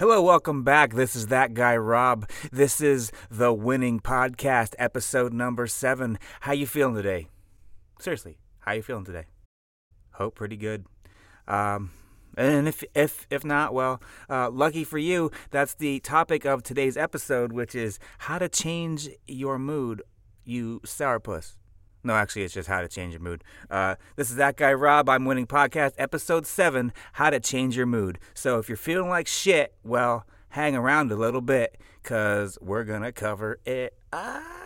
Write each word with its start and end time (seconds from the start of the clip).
Hello, 0.00 0.22
welcome 0.22 0.62
back. 0.62 0.94
This 0.94 1.14
is 1.14 1.26
that 1.26 1.52
guy 1.52 1.76
Rob. 1.76 2.26
This 2.50 2.80
is 2.80 3.12
the 3.30 3.52
Winning 3.52 4.00
Podcast, 4.00 4.74
episode 4.78 5.34
number 5.34 5.66
seven. 5.66 6.18
How 6.40 6.52
you 6.52 6.66
feeling 6.66 6.94
today? 6.94 7.28
Seriously, 7.98 8.38
how 8.60 8.72
you 8.72 8.80
feeling 8.80 9.04
today? 9.04 9.26
Hope 10.12 10.36
pretty 10.36 10.56
good. 10.56 10.86
Um, 11.46 11.90
and 12.34 12.66
if 12.66 12.82
if 12.94 13.26
if 13.28 13.44
not, 13.44 13.74
well, 13.74 14.00
uh, 14.30 14.48
lucky 14.48 14.84
for 14.84 14.96
you, 14.96 15.30
that's 15.50 15.74
the 15.74 16.00
topic 16.00 16.46
of 16.46 16.62
today's 16.62 16.96
episode, 16.96 17.52
which 17.52 17.74
is 17.74 17.98
how 18.20 18.38
to 18.38 18.48
change 18.48 19.10
your 19.26 19.58
mood, 19.58 20.00
you 20.46 20.80
sourpuss. 20.86 21.56
No, 22.02 22.14
actually, 22.14 22.42
it's 22.42 22.54
just 22.54 22.68
how 22.68 22.80
to 22.80 22.88
change 22.88 23.12
your 23.12 23.20
mood. 23.22 23.44
Uh, 23.70 23.96
this 24.16 24.30
is 24.30 24.36
that 24.36 24.56
guy 24.56 24.72
Rob. 24.72 25.08
I'm 25.08 25.24
winning 25.24 25.46
podcast 25.46 25.92
episode 25.98 26.46
seven. 26.46 26.92
How 27.14 27.30
to 27.30 27.40
change 27.40 27.76
your 27.76 27.86
mood. 27.86 28.18
So 28.34 28.58
if 28.58 28.68
you're 28.68 28.76
feeling 28.76 29.08
like 29.08 29.26
shit, 29.26 29.74
well, 29.84 30.24
hang 30.50 30.74
around 30.74 31.12
a 31.12 31.16
little 31.16 31.40
bit, 31.40 31.78
cause 32.02 32.58
we're 32.60 32.84
gonna 32.84 33.12
cover 33.12 33.58
it. 33.64 33.94
Ah. 34.12 34.60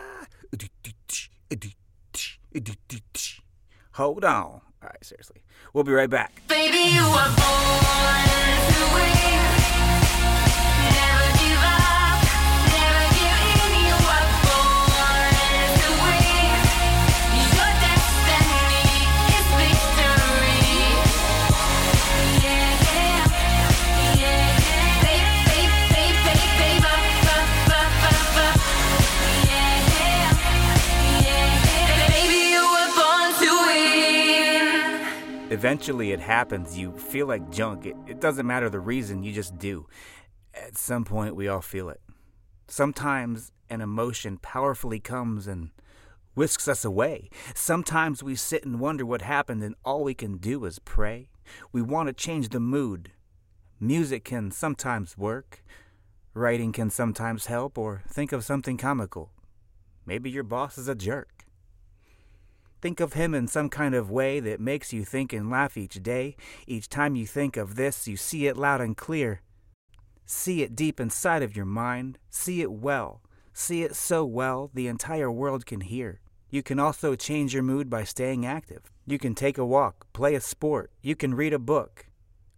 Hold 3.91 4.25
on. 4.25 4.43
All 4.43 4.61
right, 4.81 5.03
seriously. 5.03 5.41
We'll 5.73 5.83
be 5.83 5.93
right 5.93 6.09
back. 6.09 6.41
Baby, 6.47 6.97
Eventually, 35.55 36.11
it 36.11 36.19
happens. 36.19 36.77
You 36.77 36.91
feel 36.91 37.27
like 37.27 37.49
junk. 37.49 37.85
It, 37.85 37.95
it 38.05 38.19
doesn't 38.19 38.45
matter 38.45 38.69
the 38.69 38.81
reason, 38.81 39.23
you 39.23 39.31
just 39.31 39.57
do. 39.57 39.87
At 40.53 40.77
some 40.77 41.05
point, 41.05 41.33
we 41.33 41.47
all 41.47 41.61
feel 41.61 41.87
it. 41.87 42.01
Sometimes 42.67 43.53
an 43.69 43.79
emotion 43.79 44.37
powerfully 44.37 44.99
comes 44.99 45.47
and 45.47 45.69
whisks 46.33 46.67
us 46.67 46.83
away. 46.83 47.29
Sometimes 47.53 48.21
we 48.21 48.35
sit 48.35 48.65
and 48.65 48.81
wonder 48.81 49.05
what 49.05 49.21
happened, 49.21 49.63
and 49.63 49.75
all 49.85 50.03
we 50.03 50.13
can 50.13 50.39
do 50.39 50.65
is 50.65 50.79
pray. 50.79 51.29
We 51.71 51.81
want 51.81 52.07
to 52.07 52.13
change 52.13 52.49
the 52.49 52.59
mood. 52.59 53.13
Music 53.79 54.25
can 54.25 54.51
sometimes 54.51 55.17
work, 55.17 55.63
writing 56.33 56.73
can 56.73 56.89
sometimes 56.89 57.45
help, 57.45 57.77
or 57.77 58.03
think 58.09 58.33
of 58.33 58.43
something 58.43 58.75
comical. 58.75 59.31
Maybe 60.05 60.29
your 60.29 60.43
boss 60.43 60.77
is 60.77 60.89
a 60.89 60.95
jerk. 60.95 61.34
Think 62.85 62.99
of 62.99 63.13
him 63.13 63.33
in 63.33 63.47
some 63.47 63.69
kind 63.69 63.95
of 63.95 64.11
way 64.11 64.39
that 64.39 64.59
makes 64.59 64.93
you 64.93 65.03
think 65.03 65.33
and 65.33 65.49
laugh 65.49 65.75
each 65.75 66.03
day. 66.03 66.35
Each 66.67 66.87
time 66.87 67.15
you 67.15 67.25
think 67.25 67.57
of 67.57 67.73
this, 67.73 68.07
you 68.07 68.15
see 68.15 68.45
it 68.45 68.57
loud 68.57 68.79
and 68.79 68.95
clear. 68.95 69.41
See 70.27 70.61
it 70.61 70.75
deep 70.75 70.99
inside 70.99 71.41
of 71.41 71.55
your 71.55 71.65
mind. 71.65 72.19
See 72.29 72.61
it 72.61 72.71
well. 72.71 73.23
See 73.53 73.81
it 73.81 73.95
so 73.95 74.23
well 74.23 74.69
the 74.71 74.85
entire 74.85 75.31
world 75.31 75.65
can 75.65 75.81
hear. 75.81 76.19
You 76.51 76.61
can 76.61 76.79
also 76.79 77.15
change 77.15 77.55
your 77.55 77.63
mood 77.63 77.89
by 77.89 78.03
staying 78.03 78.45
active. 78.45 78.91
You 79.07 79.17
can 79.17 79.33
take 79.33 79.57
a 79.57 79.65
walk, 79.65 80.05
play 80.13 80.35
a 80.35 80.39
sport, 80.39 80.91
you 81.01 81.15
can 81.15 81.33
read 81.33 81.53
a 81.53 81.57
book. 81.57 82.05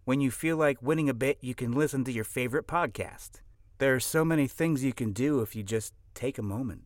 When 0.03 0.19
you 0.19 0.29
feel 0.29 0.57
like 0.57 0.81
winning 0.81 1.07
a 1.07 1.13
bit, 1.13 1.37
you 1.39 1.55
can 1.55 1.71
listen 1.71 2.03
to 2.03 2.11
your 2.11 2.25
favorite 2.25 2.67
podcast. 2.67 3.39
There 3.77 3.95
are 3.95 4.01
so 4.01 4.25
many 4.25 4.47
things 4.47 4.83
you 4.83 4.91
can 4.91 5.13
do 5.13 5.39
if 5.39 5.55
you 5.55 5.63
just 5.63 5.93
take 6.13 6.37
a 6.37 6.43
moment. 6.43 6.81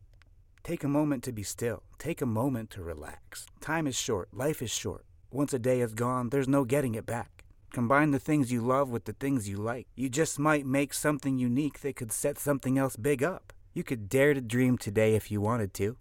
Take 0.64 0.84
a 0.84 0.88
moment 0.88 1.24
to 1.24 1.32
be 1.32 1.42
still. 1.42 1.82
Take 1.98 2.22
a 2.22 2.26
moment 2.26 2.70
to 2.70 2.84
relax. 2.84 3.46
Time 3.60 3.88
is 3.88 3.96
short. 3.96 4.28
Life 4.32 4.62
is 4.62 4.70
short. 4.70 5.04
Once 5.32 5.52
a 5.52 5.58
day 5.58 5.80
is 5.80 5.92
gone, 5.92 6.28
there's 6.28 6.46
no 6.46 6.64
getting 6.64 6.94
it 6.94 7.04
back. 7.04 7.44
Combine 7.72 8.12
the 8.12 8.20
things 8.20 8.52
you 8.52 8.60
love 8.60 8.88
with 8.88 9.06
the 9.06 9.12
things 9.14 9.48
you 9.48 9.56
like. 9.56 9.88
You 9.96 10.08
just 10.08 10.38
might 10.38 10.64
make 10.64 10.94
something 10.94 11.36
unique 11.36 11.80
that 11.80 11.96
could 11.96 12.12
set 12.12 12.38
something 12.38 12.78
else 12.78 12.94
big 12.94 13.24
up. 13.24 13.52
You 13.74 13.82
could 13.82 14.08
dare 14.08 14.34
to 14.34 14.40
dream 14.40 14.78
today 14.78 15.16
if 15.16 15.32
you 15.32 15.40
wanted 15.40 15.74
to. 15.74 15.96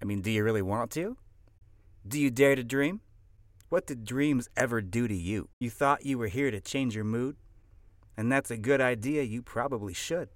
I 0.00 0.06
mean, 0.06 0.22
do 0.22 0.30
you 0.30 0.42
really 0.42 0.62
want 0.62 0.90
to? 0.92 1.18
Do 2.08 2.18
you 2.18 2.30
dare 2.30 2.56
to 2.56 2.64
dream? 2.64 3.02
What 3.68 3.86
did 3.86 4.04
dreams 4.04 4.48
ever 4.56 4.80
do 4.80 5.06
to 5.06 5.14
you? 5.14 5.50
You 5.60 5.68
thought 5.68 6.06
you 6.06 6.16
were 6.16 6.28
here 6.28 6.50
to 6.50 6.60
change 6.60 6.94
your 6.94 7.04
mood? 7.04 7.36
And 8.16 8.32
that's 8.32 8.50
a 8.50 8.56
good 8.56 8.80
idea, 8.80 9.22
you 9.22 9.42
probably 9.42 9.92
should. 9.92 10.30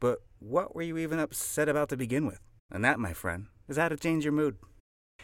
But 0.00 0.20
what 0.40 0.74
were 0.74 0.82
you 0.82 0.96
even 0.98 1.18
upset 1.18 1.68
about 1.68 1.90
to 1.90 1.96
begin 1.96 2.26
with? 2.26 2.40
And 2.70 2.84
that, 2.84 2.98
my 2.98 3.12
friend, 3.12 3.46
is 3.68 3.76
how 3.76 3.88
to 3.88 3.96
change 3.96 4.24
your 4.24 4.32
mood. 4.32 4.56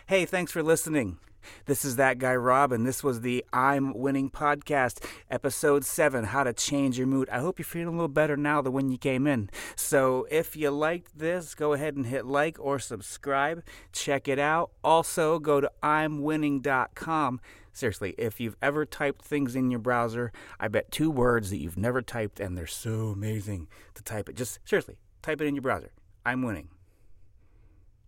Hey, 0.06 0.27
thanks 0.27 0.53
for 0.53 0.62
listening. 0.62 1.19
This 1.65 1.84
is 1.84 1.97
that 1.97 2.19
guy 2.19 2.34
Rob, 2.34 2.72
and 2.72 2.87
this 2.87 3.03
was 3.03 3.21
the 3.21 3.44
I'm 3.53 3.94
Winning 3.94 4.31
podcast, 4.31 5.04
episode 5.31 5.84
seven, 5.84 6.25
How 6.25 6.44
to 6.44 6.53
Change 6.53 6.99
Your 6.99 7.06
Mood. 7.06 7.28
I 7.31 7.38
hope 7.38 7.59
you're 7.59 7.65
feeling 7.65 7.88
a 7.88 7.93
little 7.93 8.09
better 8.09 8.37
now 8.37 8.60
than 8.60 8.72
when 8.72 8.91
you 8.91 8.99
came 8.99 9.27
in. 9.27 9.49
So 9.75 10.27
if 10.31 10.56
you 10.56 10.71
liked 10.71 11.19
this, 11.19 11.54
go 11.54 11.72
ahead 11.72 11.94
and 11.94 12.06
hit 12.06 12.27
like 12.27 12.59
or 12.59 12.78
subscribe. 12.78 13.62
Check 13.93 14.28
it 14.28 14.41
out. 14.41 14.72
Also, 14.83 15.38
go 15.38 15.60
to 15.60 15.71
I'mWinning.com. 15.83 17.41
Seriously, 17.72 18.15
if 18.19 18.41
you've 18.41 18.56
ever 18.60 18.84
typed 18.84 19.25
things 19.25 19.54
in 19.54 19.71
your 19.71 19.81
browser, 19.81 20.33
I 20.59 20.69
bet 20.69 20.91
two 20.91 21.10
words 21.10 21.50
that 21.50 21.59
you've 21.59 21.78
never 21.78 22.03
typed, 22.03 22.41
and 22.41 22.56
they're 22.56 22.66
so 22.66 23.09
amazing 23.09 23.69
to 23.94 24.03
type 24.03 24.28
it. 24.28 24.37
Just 24.37 24.59
seriously, 24.65 24.97
type 25.27 25.41
it 25.41 25.47
in 25.47 25.57
your 25.57 25.63
browser. 25.63 25.91
I'm 26.25 26.43
winning. 26.43 26.69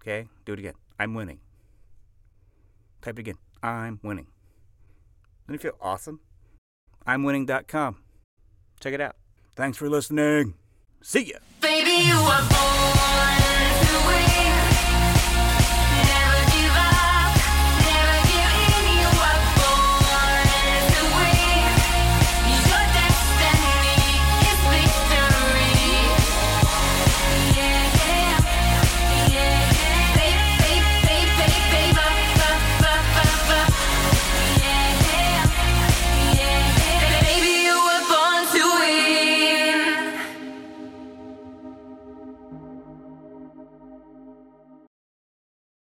Okay, 0.00 0.28
do 0.46 0.52
it 0.52 0.60
again. 0.60 0.74
I'm 1.00 1.14
winning. 1.14 1.40
Type 3.02 3.18
it 3.18 3.20
again. 3.20 3.38
I'm 3.62 3.98
winning. 4.02 4.28
Doesn't 5.46 5.56
it 5.56 5.60
feel 5.60 5.76
awesome? 5.80 6.20
I'mWinning.com. 7.06 7.96
Check 8.80 8.94
it 8.94 9.00
out. 9.00 9.16
Thanks 9.56 9.76
for 9.76 9.88
listening. 9.88 10.54
See 11.02 11.24
ya. 11.24 11.38
Baby, 11.60 12.08